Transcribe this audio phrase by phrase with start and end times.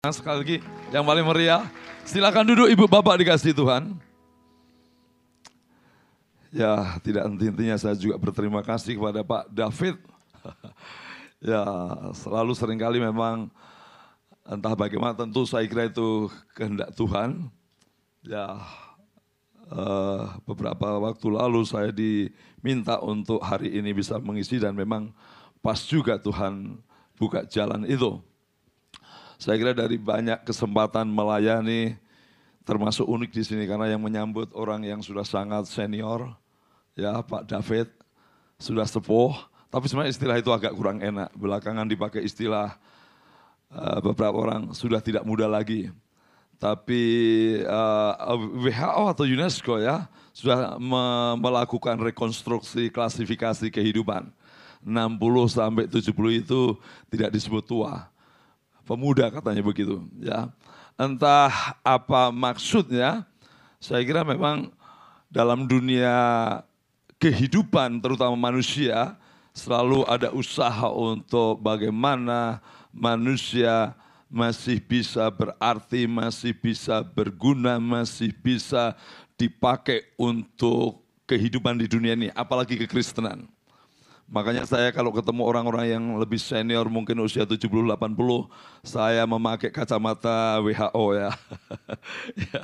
[0.00, 0.56] Sekali lagi
[0.96, 1.68] yang paling meriah.
[2.08, 4.00] Silakan duduk Ibu Bapak dikasih Tuhan.
[6.48, 10.00] Ya, tidak henti-hentinya saya juga berterima kasih kepada Pak David.
[11.52, 11.60] ya,
[12.16, 13.52] selalu sering kali memang
[14.48, 17.52] entah bagaimana tentu saya kira itu kehendak Tuhan.
[18.24, 18.56] Ya,
[19.68, 25.12] uh, beberapa waktu lalu saya diminta untuk hari ini bisa mengisi dan memang
[25.60, 26.80] pas juga Tuhan
[27.20, 28.29] buka jalan itu.
[29.40, 31.96] Saya kira dari banyak kesempatan melayani,
[32.68, 36.36] termasuk unik di sini karena yang menyambut orang yang sudah sangat senior,
[36.92, 37.88] ya Pak David,
[38.60, 39.32] sudah sepuh,
[39.72, 41.32] tapi sebenarnya istilah itu agak kurang enak.
[41.32, 42.76] Belakangan dipakai istilah
[43.72, 45.88] uh, beberapa orang sudah tidak muda lagi.
[46.60, 47.00] Tapi
[47.64, 50.04] uh, eh, WHO atau UNESCO ya
[50.36, 54.28] sudah me melakukan rekonstruksi klasifikasi kehidupan.
[54.84, 55.16] 60
[55.48, 56.12] sampai 70
[56.44, 56.76] itu
[57.08, 58.09] tidak disebut tua
[58.90, 60.50] pemuda katanya begitu ya.
[60.98, 63.22] Entah apa maksudnya,
[63.78, 64.74] saya kira memang
[65.30, 66.10] dalam dunia
[67.22, 69.14] kehidupan terutama manusia
[69.54, 72.58] selalu ada usaha untuk bagaimana
[72.90, 73.94] manusia
[74.26, 78.98] masih bisa berarti, masih bisa berguna, masih bisa
[79.38, 81.00] dipakai untuk
[81.30, 83.46] kehidupan di dunia ini, apalagi kekristenan.
[84.30, 88.14] Makanya saya kalau ketemu orang-orang yang lebih senior mungkin usia 70 80
[88.86, 91.30] saya memakai kacamata WHO ya.
[92.54, 92.62] ya.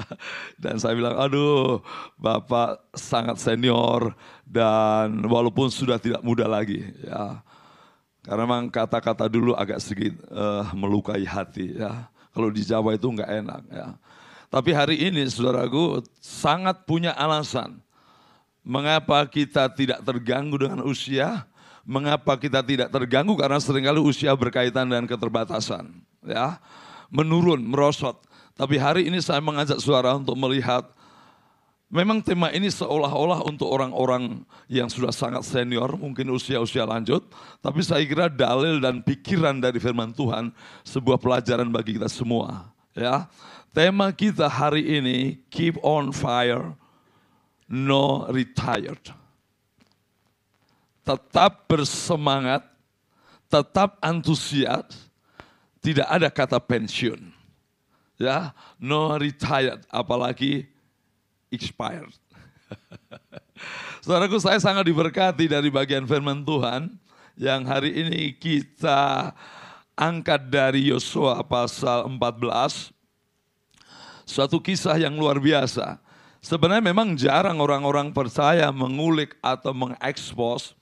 [0.55, 1.83] Dan saya bilang, "Aduh,
[2.15, 4.15] Bapak sangat senior
[4.47, 7.43] dan walaupun sudah tidak muda lagi ya."
[8.23, 12.07] Karena memang kata-kata dulu agak sedikit uh, melukai hati ya.
[12.31, 13.89] Kalau di Jawa itu enggak enak ya.
[14.55, 17.83] Tapi hari ini saudaraku sangat punya alasan
[18.67, 21.47] mengapa kita tidak terganggu dengan usia,
[21.87, 23.39] Mengapa kita tidak terganggu?
[23.39, 25.87] Karena sering kali usia berkaitan dengan keterbatasan.
[26.27, 26.59] ya
[27.15, 28.19] Menurun, merosot.
[28.59, 30.91] Tapi hari ini saya mengajak suara untuk melihat
[31.87, 37.23] Memang tema ini seolah-olah untuk orang-orang yang sudah sangat senior, mungkin usia-usia lanjut,
[37.63, 40.51] tapi saya kira dalil dan pikiran dari firman Tuhan
[40.83, 43.31] sebuah pelajaran bagi kita semua, ya.
[43.71, 46.75] Tema kita hari ini keep on fire,
[47.71, 49.15] no retired
[51.07, 52.67] tetap bersemangat,
[53.47, 55.07] tetap antusias,
[55.79, 57.31] tidak ada kata pensiun.
[58.19, 58.51] Ya,
[58.83, 60.67] no retired, apalagi
[61.55, 62.11] expired.
[64.03, 66.91] Saudaraku, saya sangat diberkati dari bagian firman Tuhan
[67.39, 69.31] yang hari ini kita
[69.95, 72.91] angkat dari Yosua pasal 14.
[74.27, 76.03] Suatu kisah yang luar biasa.
[76.43, 80.75] Sebenarnya memang jarang orang-orang percaya mengulik atau mengekspos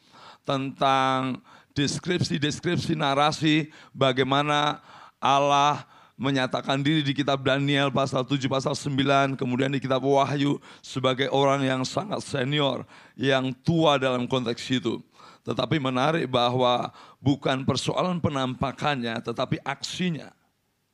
[0.45, 1.41] tentang
[1.75, 4.79] deskripsi-deskripsi narasi bagaimana
[5.19, 5.83] Allah
[6.15, 11.67] menyatakan diri di kitab Daniel pasal 7 pasal 9 kemudian di kitab Wahyu sebagai orang
[11.67, 12.87] yang sangat senior
[13.19, 15.03] yang tua dalam konteks itu.
[15.45, 20.31] Tetapi menarik bahwa bukan persoalan penampakannya tetapi aksinya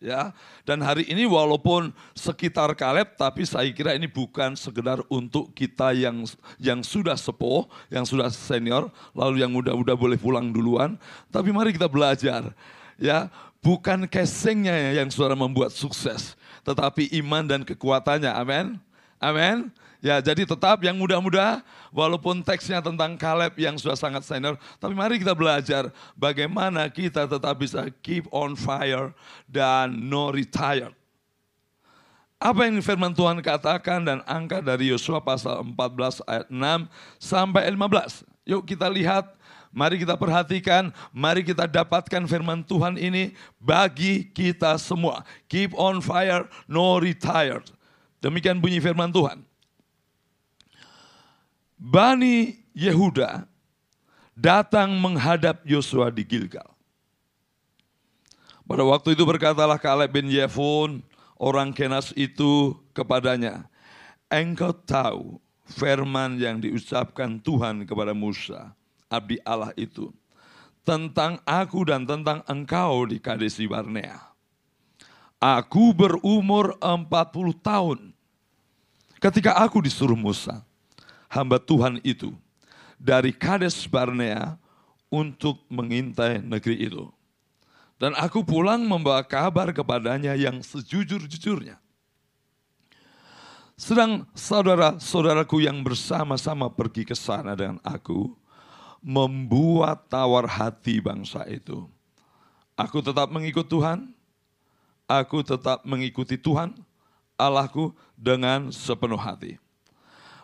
[0.01, 0.33] ya.
[0.65, 6.25] Dan hari ini walaupun sekitar Kaleb, tapi saya kira ini bukan sekedar untuk kita yang
[6.57, 10.97] yang sudah sepuh, yang sudah senior, lalu yang muda-muda boleh pulang duluan.
[11.29, 12.51] Tapi mari kita belajar,
[12.99, 13.31] ya.
[13.61, 16.33] Bukan casingnya yang saudara membuat sukses,
[16.65, 18.33] tetapi iman dan kekuatannya.
[18.33, 18.81] Amin.
[19.21, 19.69] Amin.
[20.01, 21.61] Ya, jadi tetap yang muda-muda,
[21.93, 27.53] walaupun teksnya tentang Kaleb yang sudah sangat senior, tapi mari kita belajar bagaimana kita tetap
[27.61, 29.13] bisa keep on fire
[29.45, 30.89] dan no retire.
[32.41, 36.89] Apa yang firman Tuhan katakan dan angka dari Yosua pasal 14 ayat 6
[37.21, 38.25] sampai 15.
[38.49, 39.29] Yuk kita lihat,
[39.69, 45.29] mari kita perhatikan, mari kita dapatkan firman Tuhan ini bagi kita semua.
[45.53, 47.61] Keep on fire, no retire.
[48.21, 49.41] Demikian bunyi firman Tuhan.
[51.81, 53.49] Bani Yehuda
[54.37, 56.69] datang menghadap Yosua di Gilgal.
[58.69, 61.03] Pada waktu itu berkatalah Kaleb bin Yefun,
[61.41, 63.67] orang Kenas itu kepadanya,
[64.31, 68.71] Engkau tahu firman yang diucapkan Tuhan kepada Musa,
[69.11, 70.15] abdi Allah itu,
[70.87, 74.19] tentang aku dan tentang engkau di Kadesi Barnea.
[75.41, 77.11] Aku berumur 40
[77.65, 78.10] tahun
[79.21, 80.65] ketika aku disuruh Musa
[81.31, 82.35] hamba Tuhan itu
[82.99, 84.59] dari Kades Barnea
[85.13, 87.07] untuk mengintai negeri itu.
[88.01, 91.77] Dan aku pulang membawa kabar kepadanya yang sejujur-jujurnya.
[93.77, 98.33] Sedang saudara-saudaraku yang bersama-sama pergi ke sana dengan aku,
[99.05, 101.89] membuat tawar hati bangsa itu.
[102.77, 104.13] Aku tetap mengikut Tuhan,
[105.05, 106.77] aku tetap mengikuti Tuhan
[107.41, 109.57] Allahku dengan sepenuh hati.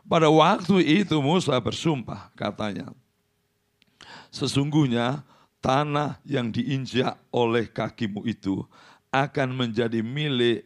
[0.07, 2.95] Pada waktu itu Musa bersumpah katanya,
[4.33, 5.27] sesungguhnya
[5.61, 8.63] tanah yang diinjak oleh kakimu itu
[9.11, 10.65] akan menjadi milik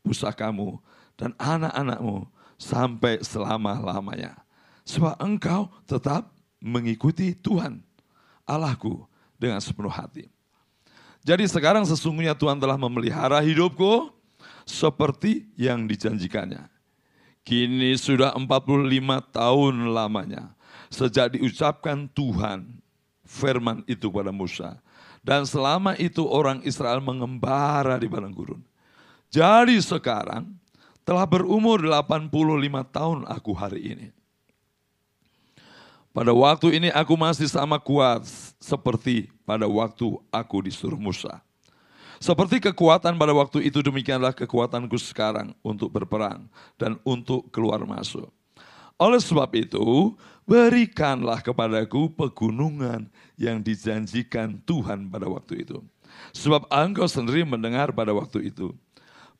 [0.00, 0.80] pusakamu
[1.20, 2.24] dan anak-anakmu
[2.56, 4.34] sampai selama-lamanya.
[4.88, 7.84] Sebab engkau tetap mengikuti Tuhan
[8.48, 9.04] Allahku
[9.36, 10.32] dengan sepenuh hati.
[11.22, 14.08] Jadi sekarang sesungguhnya Tuhan telah memelihara hidupku
[14.68, 16.68] seperti yang dijanjikannya.
[17.40, 18.52] Kini sudah 45
[19.32, 20.52] tahun lamanya
[20.92, 22.68] sejak diucapkan Tuhan
[23.24, 24.76] firman itu pada Musa.
[25.24, 28.62] Dan selama itu orang Israel mengembara di padang gurun.
[29.28, 30.48] Jadi sekarang
[31.04, 32.28] telah berumur 85
[32.92, 34.08] tahun aku hari ini.
[36.12, 38.24] Pada waktu ini aku masih sama kuat
[38.56, 41.40] seperti pada waktu aku disuruh Musa.
[42.18, 48.26] Seperti kekuatan pada waktu itu demikianlah kekuatanku sekarang untuk berperang dan untuk keluar masuk.
[48.98, 53.06] Oleh sebab itu, berikanlah kepadaku pegunungan
[53.38, 55.78] yang dijanjikan Tuhan pada waktu itu.
[56.34, 58.74] Sebab engkau sendiri mendengar pada waktu itu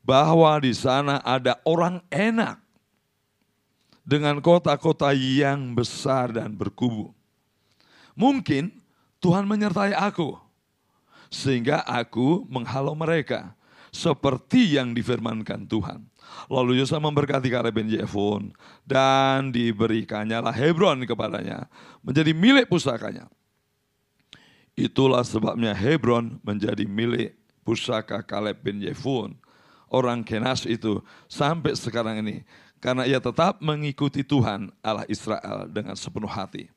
[0.06, 2.62] bahwa di sana ada orang enak
[4.06, 7.10] dengan kota-kota yang besar dan berkubu.
[8.14, 8.70] Mungkin
[9.18, 10.47] Tuhan menyertai aku
[11.28, 13.56] sehingga aku menghalau mereka
[13.88, 16.04] seperti yang difirmankan Tuhan.
[16.52, 18.52] Lalu Yosua memberkati Kaleb bin Jefun
[18.84, 21.68] dan diberikannya lah Hebron kepadanya
[22.04, 23.28] menjadi milik pusakanya.
[24.78, 27.34] Itulah sebabnya Hebron menjadi milik
[27.64, 29.34] pusaka Kaleb bin Jefun.
[29.88, 32.44] Orang Kenas itu sampai sekarang ini.
[32.78, 36.70] Karena ia tetap mengikuti Tuhan Allah Israel dengan sepenuh hati.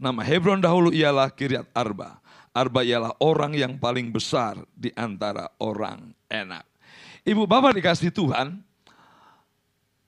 [0.00, 2.18] Nama Hebron dahulu ialah Kiryat Arba.
[2.54, 6.62] Arba ialah orang yang paling besar di antara orang enak.
[7.26, 8.62] Ibu bapak dikasih Tuhan,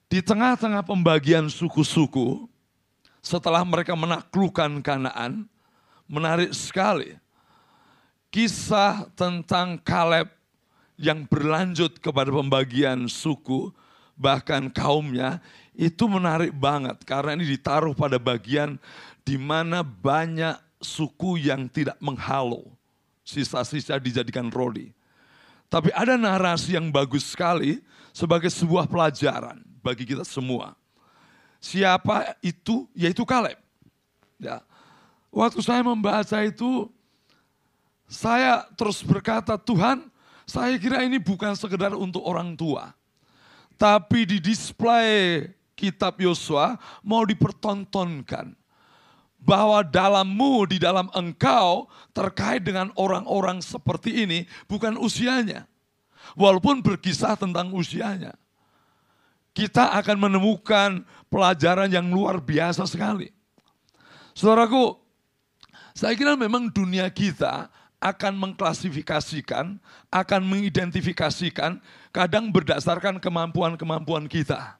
[0.06, 2.46] di tengah-tengah pembagian suku-suku,
[3.19, 5.50] setelah mereka menaklukkan Kanaan,
[6.06, 7.19] menarik sekali.
[8.31, 10.31] Kisah tentang Kaleb
[10.94, 13.75] yang berlanjut kepada pembagian suku,
[14.14, 15.42] bahkan kaumnya,
[15.75, 18.81] itu menarik banget karena ini ditaruh pada bagian
[19.26, 20.56] di mana banyak
[20.87, 22.71] suku yang tidak menghalau.
[23.27, 24.94] Sisa-sisa dijadikan rodi.
[25.67, 27.83] Tapi ada narasi yang bagus sekali
[28.15, 30.79] sebagai sebuah pelajaran bagi kita semua.
[31.59, 32.87] Siapa itu?
[32.94, 33.59] Yaitu Kaleb.
[34.38, 34.62] Ya.
[35.35, 36.87] Waktu saya membaca itu,
[38.06, 40.06] saya terus berkata, Tuhan,
[40.47, 42.94] saya kira ini bukan sekedar untuk orang tua.
[43.75, 48.55] Tapi di display kitab Yosua mau dipertontonkan.
[49.46, 55.70] Bahwa dalammu, di dalam engkau terkait dengan orang-orang seperti ini bukan usianya.
[56.34, 58.34] Walaupun berkisah tentang usianya
[59.56, 61.00] kita akan menemukan
[61.32, 63.32] pelajaran yang luar biasa sekali.
[64.37, 65.00] Saudaraku,
[65.96, 69.81] saya kira memang dunia kita akan mengklasifikasikan,
[70.12, 71.81] akan mengidentifikasikan,
[72.12, 74.76] kadang berdasarkan kemampuan-kemampuan kita.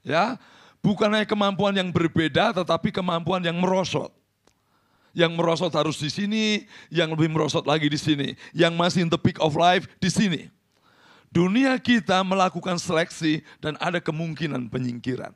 [0.00, 0.40] Ya,
[0.80, 4.10] bukan hanya kemampuan yang berbeda, tetapi kemampuan yang merosot.
[5.12, 6.44] Yang merosot harus di sini,
[6.88, 10.52] yang lebih merosot lagi di sini, yang masih in the peak of life di sini
[11.30, 15.30] dunia kita melakukan seleksi dan ada kemungkinan penyingkiran.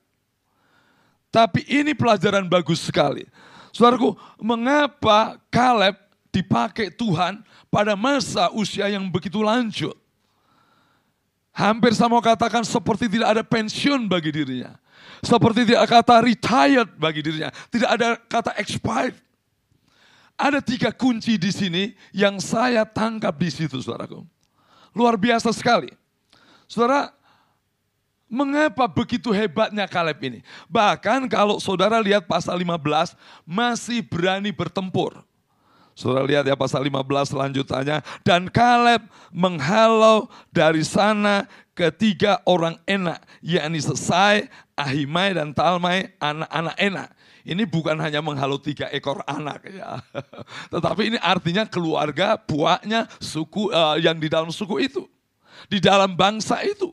[1.31, 3.27] Tapi ini pelajaran bagus sekali.
[3.75, 5.99] Saudaraku, mengapa Kaleb
[6.31, 9.95] dipakai Tuhan pada masa usia yang begitu lanjut?
[11.55, 14.75] Hampir sama katakan seperti tidak ada pensiun bagi dirinya.
[15.25, 17.51] Seperti tidak kata retired bagi dirinya.
[17.73, 19.17] Tidak ada kata expired.
[20.35, 24.27] Ada tiga kunci di sini yang saya tangkap di situ saudaraku.
[24.91, 25.95] Luar biasa sekali.
[26.67, 27.15] Saudara,
[28.27, 30.41] mengapa begitu hebatnya Kaleb ini?
[30.67, 33.15] Bahkan kalau saudara lihat pasal 15,
[33.47, 35.23] masih berani bertempur.
[35.95, 38.03] Saudara lihat ya pasal 15 lanjutannya.
[38.27, 41.47] Dan Kaleb menghalau dari sana
[41.79, 43.23] ketiga orang enak.
[43.39, 47.09] yakni Sesai, Ahimai dan Talmai anak-anak enak.
[47.45, 50.01] Ini bukan hanya menghalau tiga ekor anak ya.
[50.73, 55.05] Tetapi ini artinya keluarga, buahnya, suku uh, yang di dalam suku itu.
[55.69, 56.91] Di dalam bangsa itu.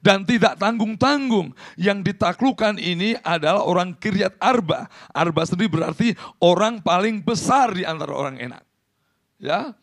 [0.00, 1.52] Dan tidak tanggung-tanggung.
[1.76, 4.88] Yang ditaklukkan ini adalah orang Kiryat Arba.
[5.12, 8.64] Arba sendiri berarti orang paling besar di antara orang enak.
[9.36, 9.76] Ya,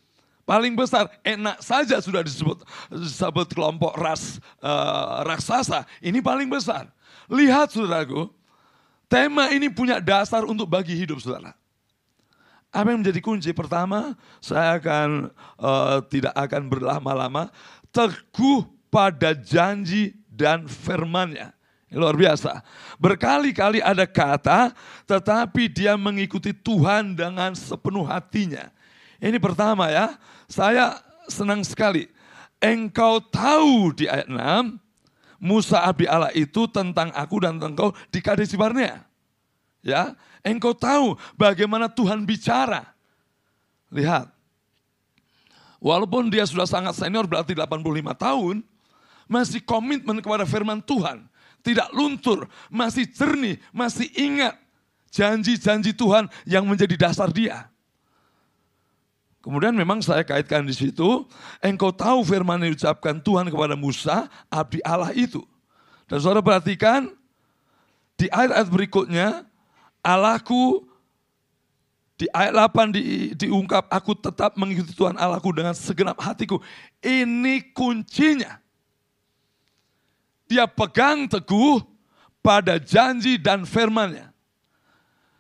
[0.43, 1.05] paling besar.
[1.21, 5.85] Enak saja sudah disebut disebut kelompok ras uh, raksasa.
[6.01, 6.89] Ini paling besar.
[7.33, 8.29] Lihat saudaraku,
[9.13, 11.53] Tema ini punya dasar untuk bagi hidup saudara.
[12.73, 13.53] Apa yang menjadi kunci?
[13.53, 15.29] Pertama, saya akan
[15.61, 17.53] uh, tidak akan berlama-lama.
[17.93, 21.53] teguh pada janji dan firman-Nya.
[21.93, 22.65] Luar biasa.
[22.97, 24.73] Berkali-kali ada kata,
[25.05, 28.73] tetapi dia mengikuti Tuhan dengan sepenuh hatinya.
[29.21, 30.17] Ini pertama ya,
[30.49, 30.97] saya
[31.29, 32.09] senang sekali.
[32.57, 34.81] Engkau tahu di ayat 6,
[35.43, 39.03] Musa abdi Allah itu tentang aku dan tentang engkau di Kades Barnea.
[39.83, 42.95] Ya, engkau tahu bagaimana Tuhan bicara.
[43.91, 44.31] Lihat.
[45.83, 47.83] Walaupun dia sudah sangat senior berarti 85
[48.15, 48.63] tahun,
[49.27, 51.27] masih komitmen kepada firman Tuhan
[51.63, 54.59] tidak luntur, masih jernih, masih ingat
[55.09, 57.71] janji-janji Tuhan yang menjadi dasar dia.
[59.43, 61.27] Kemudian memang saya kaitkan di situ,
[61.59, 65.43] engkau tahu firman yang diucapkan Tuhan kepada Musa, abdi Allah itu.
[66.07, 67.11] Dan saudara perhatikan,
[68.15, 69.43] di ayat-ayat berikutnya,
[69.99, 70.87] Allahku
[72.15, 73.03] di ayat 8 di,
[73.35, 76.63] diungkap, aku tetap mengikuti Tuhan Allahku dengan segenap hatiku.
[77.03, 78.63] Ini kuncinya
[80.47, 81.81] dia pegang teguh
[82.45, 84.29] pada janji dan firmannya.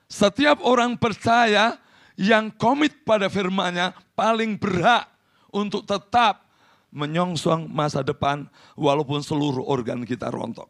[0.09, 1.77] Setiap orang percaya
[2.19, 5.09] yang komit pada firmannya paling berhak
[5.49, 6.45] untuk tetap
[6.93, 8.45] menyongsong masa depan
[8.77, 10.69] walaupun seluruh organ kita rontok.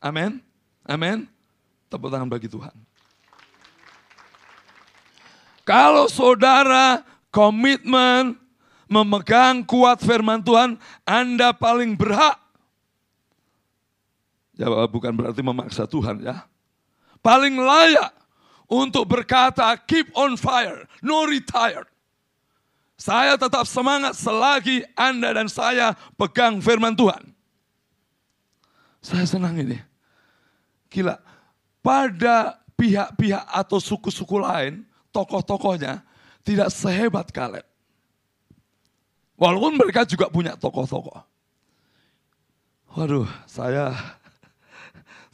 [0.00, 0.40] Amin.
[0.88, 1.28] Amin.
[1.92, 2.72] Tepuk tangan bagi Tuhan.
[5.68, 8.40] Kalau saudara komitmen
[8.88, 12.48] memegang kuat firman Tuhan, Anda paling berhak
[14.58, 16.42] Ya bukan berarti memaksa Tuhan ya.
[17.22, 18.10] Paling layak
[18.68, 21.88] untuk berkata keep on fire, no retired.
[22.98, 27.30] Saya tetap semangat selagi Anda dan saya pegang firman Tuhan.
[29.00, 29.78] Saya senang ini.
[30.92, 31.16] Gila,
[31.78, 34.82] pada pihak-pihak atau suku-suku lain,
[35.14, 36.02] tokoh-tokohnya
[36.42, 37.64] tidak sehebat Kaleb.
[39.38, 41.22] Walaupun mereka juga punya tokoh-tokoh.
[42.98, 43.94] Waduh, saya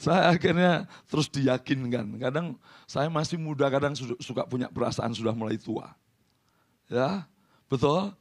[0.04, 2.20] saya akhirnya terus diyakinkan.
[2.20, 5.96] Kadang saya masih muda, kadang suka punya perasaan sudah mulai tua.
[6.92, 7.24] Ya,
[7.72, 8.12] betul?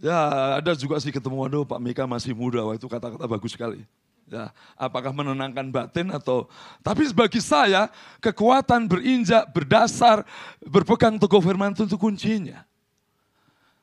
[0.00, 0.16] Ya,
[0.58, 3.84] ada juga sih ketemu, waduh Pak Mika masih muda, wah itu kata-kata bagus sekali.
[4.32, 4.48] Ya,
[4.80, 6.48] apakah menenangkan batin atau
[6.80, 10.24] tapi bagi saya kekuatan berinjak berdasar
[10.64, 12.64] berpegang teguh firman itu kuncinya.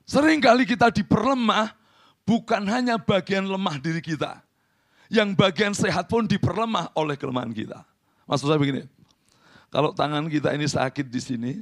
[0.10, 1.70] Seringkali kita diperlemah
[2.26, 4.42] bukan hanya bagian lemah diri kita,
[5.10, 7.82] yang bagian sehat pun diperlemah oleh kelemahan kita.
[8.30, 8.86] Maksud saya begini,
[9.74, 11.54] kalau tangan kita ini sakit di sini,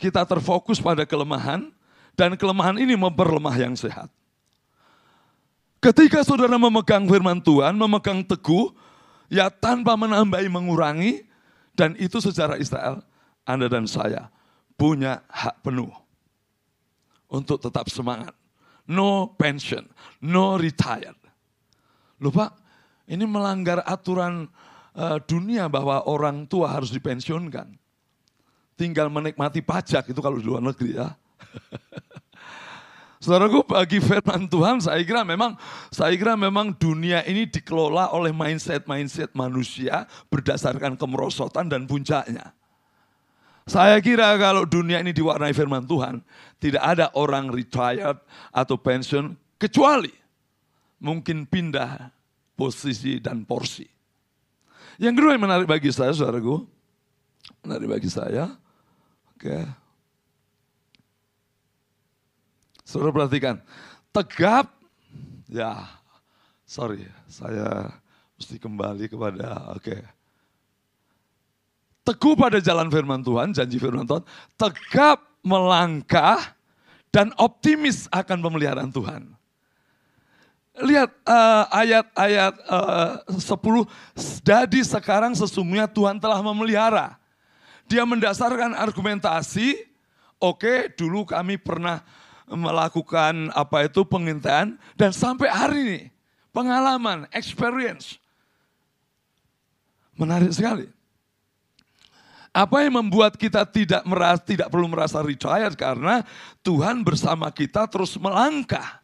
[0.00, 1.68] kita terfokus pada kelemahan,
[2.16, 4.08] dan kelemahan ini memperlemah yang sehat.
[5.80, 8.72] Ketika saudara memegang firman Tuhan, memegang teguh,
[9.32, 11.24] ya tanpa menambahi, mengurangi,
[11.72, 13.00] dan itu secara Israel,
[13.48, 14.28] Anda dan saya
[14.76, 15.92] punya hak penuh
[17.28, 18.36] untuk tetap semangat.
[18.84, 19.88] No pension,
[20.20, 21.16] no retired.
[22.20, 22.52] Lupa,
[23.10, 24.46] ini melanggar aturan
[24.94, 27.74] uh, dunia bahwa orang tua harus dipensiunkan.
[28.78, 31.10] Tinggal menikmati pajak itu kalau di luar negeri ya.
[33.20, 35.52] Saudaraku bagi firman Tuhan saya kira memang
[35.92, 42.56] saya kira memang dunia ini dikelola oleh mindset-mindset manusia berdasarkan kemerosotan dan puncaknya.
[43.68, 46.24] Saya kira kalau dunia ini diwarnai firman Tuhan,
[46.56, 48.16] tidak ada orang retired
[48.56, 50.10] atau pensiun kecuali
[50.96, 52.19] mungkin pindah
[52.60, 53.88] posisi dan porsi.
[55.00, 56.68] Yang kedua yang menarik bagi saya, saudaraku,
[57.64, 58.52] menarik bagi saya,
[59.32, 59.64] oke.
[62.84, 63.56] Saudara perhatikan,
[64.12, 64.68] tegap,
[65.48, 65.88] ya,
[66.68, 67.88] sorry, saya
[68.36, 69.96] mesti kembali kepada, oke.
[72.04, 74.24] Teguh pada jalan firman Tuhan, janji firman Tuhan,
[74.60, 76.60] tegap melangkah
[77.08, 79.39] dan optimis akan pemeliharaan Tuhan.
[80.80, 87.20] Lihat uh, ayat-ayat uh, 10, jadi sekarang sesungguhnya Tuhan telah memelihara.
[87.90, 89.76] Dia mendasarkan argumentasi,
[90.40, 92.00] oke okay, dulu kami pernah
[92.50, 96.02] melakukan apa itu pengintaian dan sampai hari ini
[96.50, 98.18] pengalaman, experience.
[100.18, 100.86] Menarik sekali.
[102.50, 106.26] Apa yang membuat kita tidak merasa, tidak perlu merasa retired karena
[106.66, 108.99] Tuhan bersama kita terus melangkah.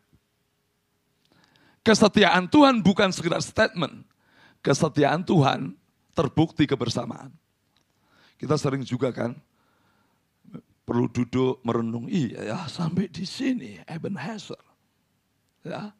[1.86, 4.02] Kesetiaan Tuhan bukan sekedar statement.
[4.58, 5.78] Kesetiaan Tuhan
[6.18, 7.30] terbukti kebersamaan.
[8.34, 9.38] Kita sering juga kan
[10.82, 14.58] perlu duduk merenung, iya ya sampai di sini Ebenezer.
[15.62, 15.94] Ya.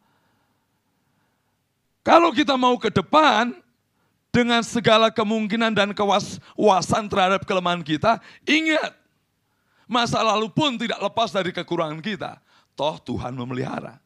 [2.03, 3.55] Kalau kita mau ke depan
[4.31, 8.95] dengan segala kemungkinan dan kewasan terhadap kelemahan kita, ingat
[9.87, 12.43] masa lalu pun tidak lepas dari kekurangan kita.
[12.79, 14.03] Toh Tuhan memelihara.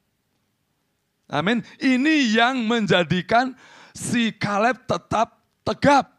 [1.30, 1.62] Amin.
[1.78, 3.54] Ini yang menjadikan
[3.94, 6.10] si Kaleb tetap tegap.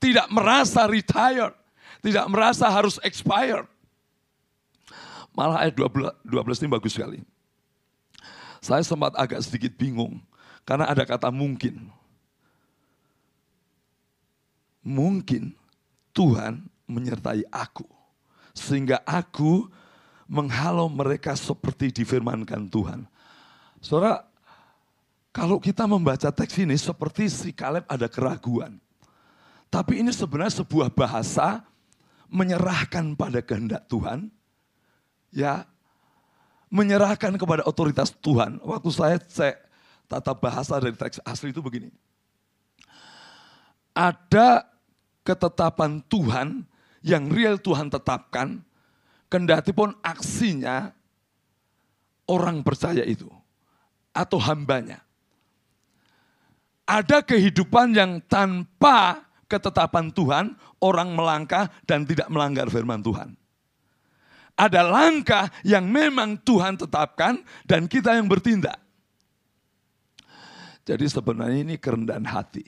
[0.00, 1.52] Tidak merasa retired.
[2.00, 3.68] Tidak merasa harus expired.
[5.36, 7.20] Malah ayat 12, 12 ini bagus sekali.
[8.64, 10.18] Saya sempat agak sedikit bingung.
[10.64, 11.92] Karena ada kata mungkin.
[14.82, 15.54] Mungkin
[16.16, 17.86] Tuhan menyertai aku.
[18.56, 19.68] Sehingga aku
[20.26, 23.11] menghalau mereka seperti difirmankan Tuhan.
[23.82, 24.22] Saudara,
[25.34, 28.78] kalau kita membaca teks ini seperti si Kaleb ada keraguan.
[29.66, 31.66] Tapi ini sebenarnya sebuah bahasa
[32.30, 34.30] menyerahkan pada kehendak Tuhan.
[35.34, 35.66] Ya,
[36.70, 38.62] menyerahkan kepada otoritas Tuhan.
[38.62, 39.56] Waktu saya cek
[40.06, 41.90] tata bahasa dari teks asli itu begini.
[43.96, 44.62] Ada
[45.26, 46.62] ketetapan Tuhan
[47.02, 48.62] yang real Tuhan tetapkan,
[49.26, 50.94] kendati pun aksinya
[52.30, 53.41] orang percaya itu
[54.12, 55.00] atau hambanya
[56.92, 60.46] ada kehidupan yang tanpa ketetapan Tuhan,
[60.82, 63.36] orang melangkah dan tidak melanggar firman Tuhan.
[64.52, 68.76] Ada langkah yang memang Tuhan tetapkan dan kita yang bertindak.
[70.82, 72.66] Jadi sebenarnya ini kerendahan hati.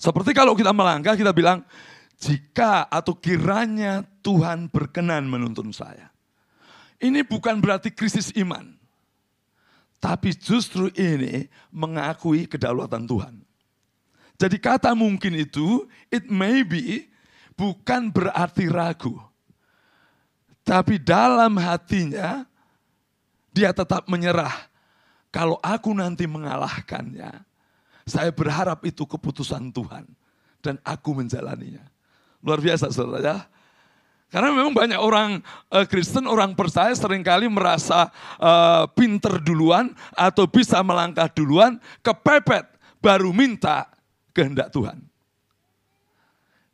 [0.00, 1.64] Seperti kalau kita melangkah, kita bilang,
[2.16, 6.08] jika atau kiranya Tuhan berkenan menuntun saya.
[7.02, 8.73] Ini bukan berarti krisis iman.
[10.04, 13.40] Tapi justru ini mengakui kedaulatan Tuhan.
[14.36, 17.08] Jadi kata mungkin itu, it may be,
[17.56, 19.16] bukan berarti ragu.
[20.60, 22.44] Tapi dalam hatinya,
[23.48, 24.52] dia tetap menyerah.
[25.32, 27.40] Kalau aku nanti mengalahkannya,
[28.04, 30.04] saya berharap itu keputusan Tuhan.
[30.60, 31.84] Dan aku menjalaninya.
[32.44, 33.36] Luar biasa saudara ya.
[34.32, 35.38] Karena memang banyak orang
[35.70, 38.10] uh, Kristen, orang percaya sering kali merasa
[38.42, 42.66] uh, pinter duluan atau bisa melangkah duluan, kepepet,
[42.98, 43.86] baru minta
[44.34, 44.98] kehendak Tuhan.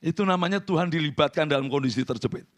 [0.01, 2.49] Itu namanya Tuhan dilibatkan dalam kondisi terjepit.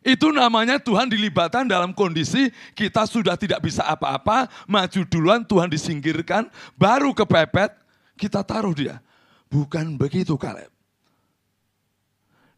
[0.00, 6.48] Itu namanya Tuhan dilibatkan dalam kondisi kita sudah tidak bisa apa-apa, maju duluan Tuhan disingkirkan,
[6.80, 7.76] baru kepepet,
[8.16, 9.04] kita taruh dia.
[9.52, 10.77] Bukan begitu Kaleb.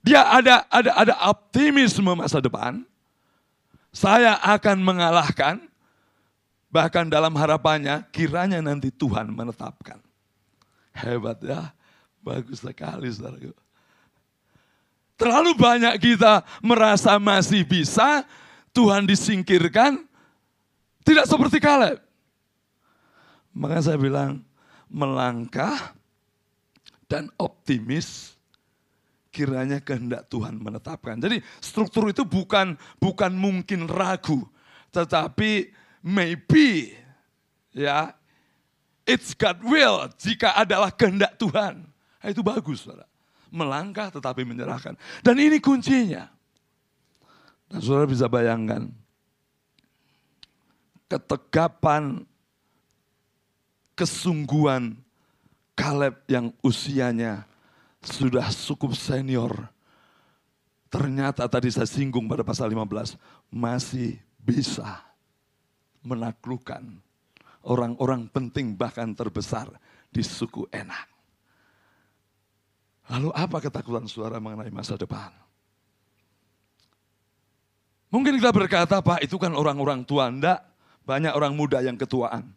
[0.00, 2.84] Dia ada ada ada optimisme masa depan.
[3.92, 5.60] Saya akan mengalahkan.
[6.70, 9.98] Bahkan dalam harapannya kiranya nanti Tuhan menetapkan.
[10.94, 11.74] Hebat ya.
[12.22, 13.50] Bagus sekali saudara.
[15.20, 18.24] Terlalu banyak kita merasa masih bisa,
[18.72, 20.00] Tuhan disingkirkan,
[21.04, 22.00] tidak seperti Kaleb.
[23.52, 24.40] Makanya saya bilang,
[24.88, 25.92] melangkah
[27.04, 28.38] dan optimis
[29.30, 31.18] kiranya kehendak Tuhan menetapkan.
[31.18, 34.44] Jadi struktur itu bukan bukan mungkin ragu,
[34.90, 35.70] tetapi
[36.02, 36.94] maybe
[37.70, 38.14] ya
[39.06, 41.86] it's God will jika adalah kehendak Tuhan.
[42.20, 43.08] Nah, itu bagus, saudara.
[43.50, 44.94] Melangkah tetapi menyerahkan.
[45.24, 46.28] Dan ini kuncinya.
[47.66, 48.90] Dan saudara bisa bayangkan
[51.10, 52.22] ketegapan,
[53.98, 54.94] kesungguhan
[55.74, 57.49] Kaleb yang usianya
[58.00, 59.52] sudah cukup senior.
[60.90, 63.14] Ternyata tadi saya singgung pada pasal 15,
[63.52, 65.06] masih bisa
[66.02, 66.82] menaklukkan
[67.62, 69.70] orang-orang penting bahkan terbesar
[70.10, 71.06] di suku enak.
[73.10, 75.30] Lalu apa ketakutan suara mengenai masa depan?
[78.10, 80.26] Mungkin kita berkata, Pak itu kan orang-orang tua.
[80.26, 80.66] Enggak,
[81.06, 82.50] banyak orang muda yang ketuaan.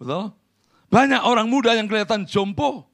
[0.00, 0.32] Betul?
[0.88, 2.88] Banyak orang muda yang kelihatan jompo.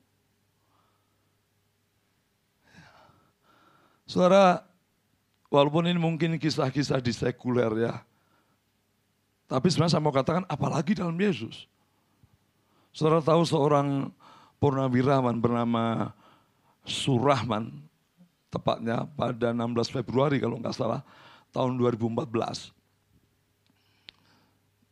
[4.04, 4.60] Saudara,
[5.48, 7.94] walaupun ini mungkin kisah-kisah di sekuler ya.
[9.48, 11.64] Tapi sebenarnya saya mau katakan apalagi dalam Yesus.
[12.92, 14.12] Saudara tahu seorang
[14.60, 16.12] purnawirawan bernama
[16.84, 17.72] Surahman,
[18.52, 21.00] tepatnya pada 16 Februari kalau nggak salah,
[21.48, 22.72] tahun 2014.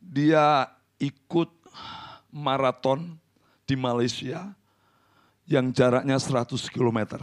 [0.03, 1.49] Dia ikut
[2.33, 3.13] maraton
[3.69, 4.57] di Malaysia
[5.45, 7.21] yang jaraknya 100 kilometer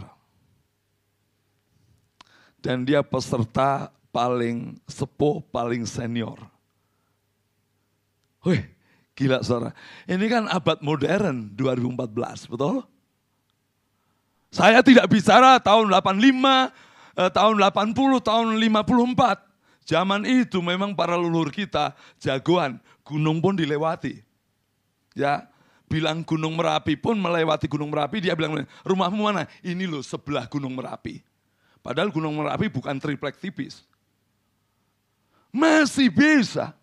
[2.61, 6.37] dan dia peserta paling sepuh, paling senior.
[8.45, 8.65] Wih,
[9.17, 9.73] gila saudara.
[10.05, 12.85] Ini kan abad modern 2014, betul?
[14.51, 16.69] Saya tidak bicara tahun 85,
[17.17, 19.49] eh, tahun 80, tahun 54.
[19.81, 24.21] Zaman itu memang para leluhur kita jagoan, gunung pun dilewati.
[25.17, 25.49] Ya,
[25.91, 29.43] bilang Gunung Merapi pun melewati Gunung Merapi, dia bilang, rumahmu mana?
[29.59, 31.30] Ini loh sebelah Gunung Merapi.
[31.81, 33.85] Padahal Gunung Merapi bukan triplek tipis.
[35.51, 36.77] Masih bisa.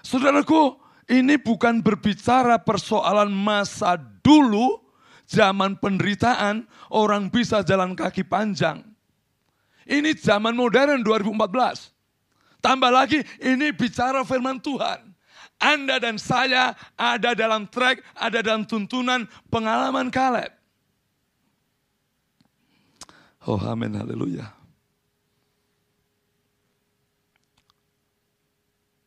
[0.00, 0.78] Saudaraku,
[1.10, 4.80] ini bukan berbicara persoalan masa dulu,
[5.26, 8.86] zaman penderitaan, orang bisa jalan kaki panjang.
[9.86, 11.94] Ini zaman modern 2014.
[12.58, 15.14] Tambah lagi, ini bicara firman Tuhan.
[15.62, 20.55] Anda dan saya ada dalam track, ada dalam tuntunan pengalaman Kaleb.
[23.46, 24.50] Oh amin, haleluya.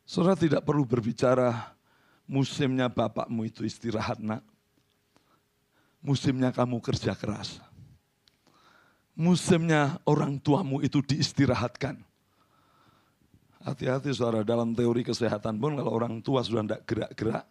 [0.08, 1.76] Saudara tidak perlu berbicara
[2.24, 4.40] musimnya bapakmu itu istirahat nak.
[6.00, 7.60] Musimnya kamu kerja keras.
[9.12, 12.00] Musimnya orang tuamu itu diistirahatkan.
[13.60, 17.44] Hati-hati saudara, dalam teori kesehatan pun kalau orang tua sudah tidak gerak-gerak,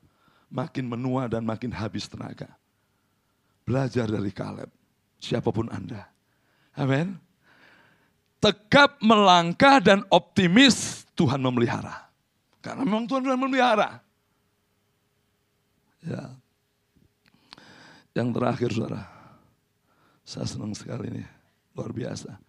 [0.49, 2.49] makin menua dan makin habis tenaga.
[3.61, 4.73] Belajar dari Kaleb,
[5.21, 6.09] siapa pun Anda.
[6.79, 7.19] Amin.
[8.39, 12.07] Tegap melangkah dan optimis Tuhan memelihara.
[12.63, 13.99] Karena memang Tuhan sudah memelihara.
[15.99, 16.31] Ya.
[18.15, 19.03] Yang terakhir saudara,
[20.23, 21.23] saya senang sekali ini,
[21.75, 22.39] luar biasa.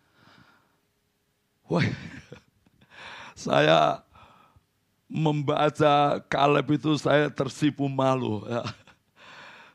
[1.67, 1.87] Wah,
[3.51, 4.07] saya
[5.11, 8.47] membaca Kaleb itu saya tersipu malu.
[8.47, 8.63] Ya.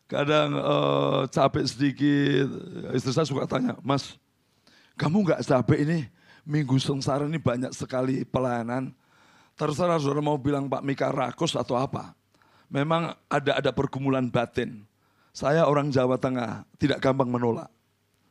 [0.07, 2.47] Kadang uh, capek sedikit,
[2.95, 4.15] istri saya suka tanya, Mas,
[4.95, 5.99] kamu nggak capek ini?
[6.45, 8.93] Minggu sengsara ini banyak sekali pelayanan.
[9.55, 12.11] Terserah saudara mau bilang Pak Mika rakus atau apa.
[12.67, 14.83] Memang ada ada pergumulan batin.
[15.35, 17.67] Saya orang Jawa Tengah, tidak gampang menolak.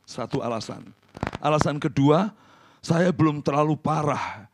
[0.05, 0.89] Satu alasan.
[1.37, 2.33] Alasan kedua,
[2.81, 4.49] saya belum terlalu parah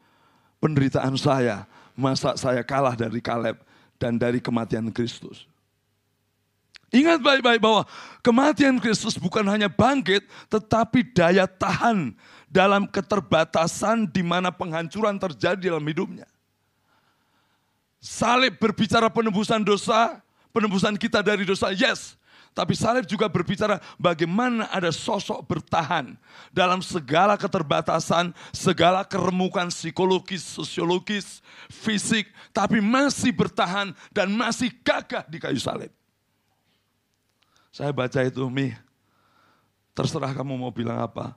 [0.60, 1.64] penderitaan saya,
[1.96, 3.60] masa saya kalah dari Kaleb
[4.00, 5.48] dan dari kematian Kristus.
[6.92, 7.88] Ingat baik-baik bahwa
[8.20, 12.12] kematian Kristus bukan hanya bangkit, tetapi daya tahan
[12.52, 16.28] dalam keterbatasan di mana penghancuran terjadi dalam hidupnya.
[18.04, 20.20] Salib berbicara penebusan dosa,
[20.52, 22.20] penebusan kita dari dosa, yes.
[22.52, 26.20] Tapi salib juga berbicara bagaimana ada sosok bertahan
[26.52, 31.40] dalam segala keterbatasan, segala keremukan psikologis, sosiologis,
[31.72, 36.01] fisik, tapi masih bertahan dan masih gagah di kayu salib.
[37.72, 38.76] Saya baca itu, Mi,
[39.96, 41.34] terserah kamu mau bilang apa.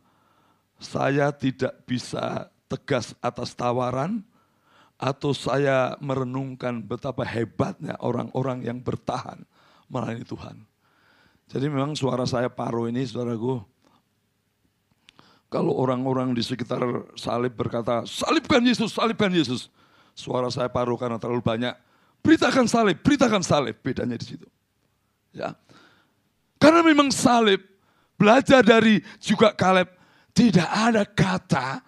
[0.83, 4.27] Saya tidak bisa tegas atas tawaran,
[4.99, 9.43] atau saya merenungkan betapa hebatnya orang-orang yang bertahan
[9.91, 10.57] melayani Tuhan.
[11.51, 13.61] Jadi memang suara saya paru ini saudaraku.
[15.53, 16.83] Kalau orang-orang di sekitar
[17.15, 19.71] salib berkata, salibkan Yesus, salibkan Yesus.
[20.15, 21.75] Suara saya paru karena terlalu banyak.
[22.25, 23.77] Beritakan salib, beritakan salib.
[23.79, 24.49] Bedanya di situ.
[25.31, 25.55] Ya.
[26.65, 27.61] Karena memang salib,
[28.17, 29.93] belajar dari juga Kaleb,
[30.33, 31.85] tidak ada kata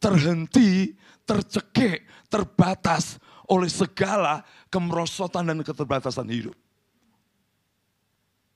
[0.00, 0.96] terhenti,
[1.28, 4.40] tercekik, terbatas oleh segala
[4.72, 6.56] kemerosotan dan keterbatasan hidup.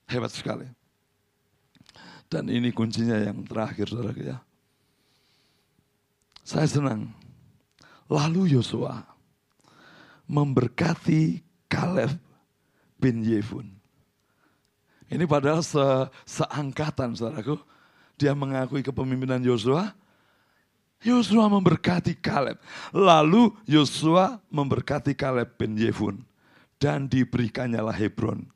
[0.08, 0.64] Hebat sekali.
[2.32, 4.40] Dan ini kuncinya yang terakhir saudara ya.
[6.40, 7.12] Saya senang.
[8.08, 8.96] Lalu Yosua
[10.24, 12.16] memberkati Kaleb
[12.96, 13.79] bin Yefun.
[15.10, 15.82] Ini padahal se
[16.22, 17.58] seangkatan saudaraku.
[18.14, 19.90] Dia mengakui kepemimpinan Yosua.
[21.02, 22.62] Yosua memberkati Kaleb.
[22.94, 26.22] Lalu Yosua memberkati Kaleb bin Yefun.
[26.80, 28.46] Dan diberikannya lah Hebron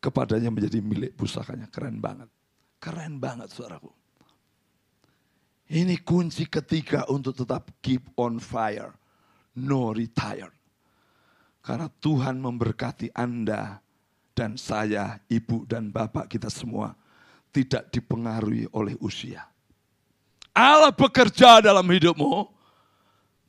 [0.00, 1.66] kepadanya menjadi milik pusakanya.
[1.68, 2.30] Keren banget.
[2.80, 3.92] Keren banget saudaraku.
[5.70, 8.94] Ini kunci ketiga untuk tetap keep on fire.
[9.58, 10.54] No retire.
[11.60, 13.78] Karena Tuhan memberkati Anda
[14.40, 16.96] dan saya, ibu dan bapak kita semua
[17.52, 19.44] tidak dipengaruhi oleh usia.
[20.56, 22.48] Allah bekerja dalam hidupmu,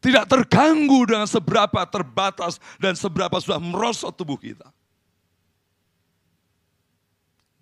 [0.04, 4.67] tidak terganggu dengan seberapa terbatas dan seberapa sudah merosot tubuh kita.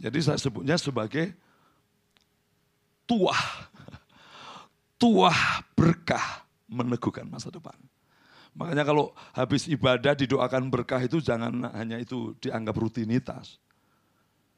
[0.02, 1.36] Jadi saya sebutnya sebagai
[3.06, 3.70] tuah.
[5.00, 7.76] Tuah berkah meneguhkan masa depan.
[8.60, 13.56] Makanya kalau habis ibadah didoakan berkah itu jangan hanya itu dianggap rutinitas.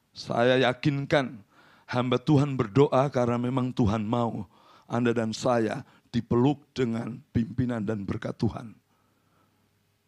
[0.10, 1.38] Saya yakinkan
[1.86, 4.50] hamba Tuhan berdoa karena memang Tuhan mau
[4.90, 8.74] Anda dan saya dipeluk dengan pimpinan dan berkat Tuhan.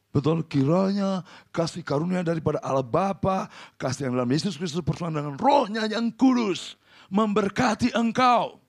[0.09, 1.21] Betul kiranya
[1.53, 3.45] kasih karunia daripada Allah Bapa,
[3.77, 6.81] kasih yang dalam Yesus Kristus bersama dengan rohnya yang kudus.
[7.13, 8.62] Memberkati engkau.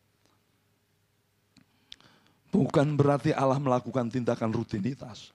[2.54, 5.34] Bukan berarti Allah melakukan tindakan rutinitas.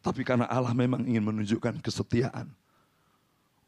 [0.00, 2.48] Tapi karena Allah memang ingin menunjukkan kesetiaan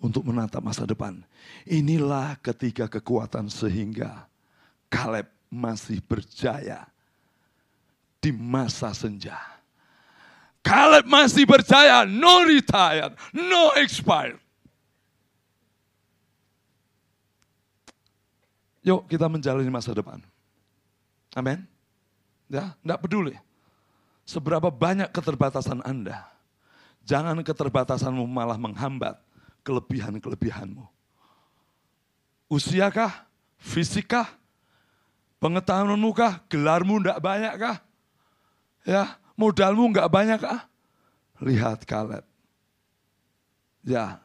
[0.00, 1.20] untuk menatap masa depan.
[1.68, 4.24] Inilah ketiga kekuatan sehingga
[4.88, 6.88] Kaleb masih berjaya
[8.20, 9.36] di masa senja
[10.66, 14.42] Caleb masih berjaya, no retired, no expired.
[18.82, 20.18] Yuk kita menjalani masa depan.
[21.38, 21.62] Amin.
[22.46, 23.34] Ya, enggak peduli.
[24.26, 26.26] Seberapa banyak keterbatasan Anda.
[27.06, 29.18] Jangan keterbatasanmu malah menghambat
[29.62, 30.82] kelebihan-kelebihanmu.
[32.50, 33.26] Usiakah?
[33.58, 34.26] Fisikkah?
[35.38, 36.42] Pengetahuanmu kah?
[36.50, 37.76] Gelarmu enggak banyak kah?
[38.86, 40.66] Ya, modalmu enggak banyak kah?
[41.42, 42.26] Lihat Kaleb.
[43.86, 44.18] Ya,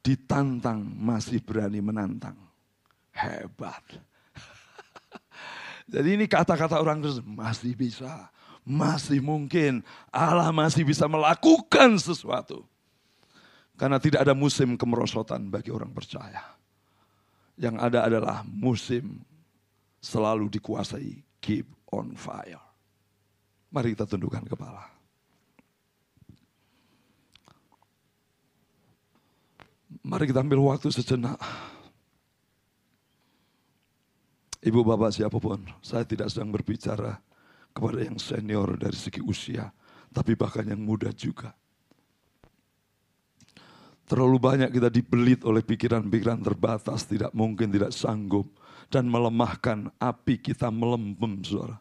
[0.00, 2.36] ditantang masih berani menantang.
[3.12, 3.84] Hebat.
[5.90, 8.30] Jadi ini kata-kata orang Kristen masih bisa,
[8.62, 9.82] masih mungkin
[10.14, 12.62] Allah masih bisa melakukan sesuatu.
[13.74, 16.54] Karena tidak ada musim kemerosotan bagi orang percaya.
[17.58, 19.18] Yang ada adalah musim
[19.98, 22.62] selalu dikuasai keep on fire.
[23.74, 24.86] Mari kita tundukkan kepala.
[30.06, 31.36] Mari kita ambil waktu sejenak.
[34.60, 37.16] Ibu bapak siapa pun, saya tidak sedang berbicara
[37.72, 39.72] kepada yang senior dari segi usia,
[40.12, 41.56] tapi bahkan yang muda juga.
[44.04, 48.52] Terlalu banyak kita dibelit oleh pikiran-pikiran terbatas, tidak mungkin, tidak sanggup,
[48.90, 51.78] dan melemahkan api kita melempem, saudara.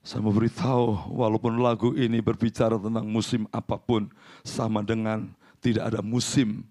[0.00, 4.08] Saya mau beritahu, walaupun lagu ini berbicara tentang musim apa pun,
[4.40, 5.28] sama dengan
[5.60, 6.64] tidak ada musim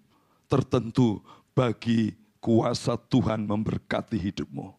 [0.50, 1.22] tertentu
[1.54, 4.72] bagi kuasa Tuhan memberkati hidupmu.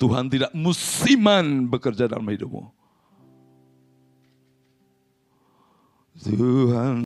[0.00, 2.72] Tuhan tidak musiman bekerja dalam hidupmu.
[6.20, 6.96] Tuhan